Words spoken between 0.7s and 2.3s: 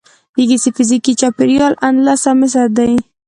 فزیکي چاپیریال اندلس